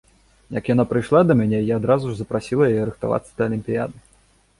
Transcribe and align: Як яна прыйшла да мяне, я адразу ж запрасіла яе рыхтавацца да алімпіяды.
Як 0.57 0.69
яна 0.69 0.85
прыйшла 0.93 1.19
да 1.31 1.35
мяне, 1.41 1.59
я 1.71 1.75
адразу 1.81 2.05
ж 2.13 2.17
запрасіла 2.21 2.71
яе 2.71 2.83
рыхтавацца 2.91 3.31
да 3.43 3.47
алімпіяды. 3.49 3.97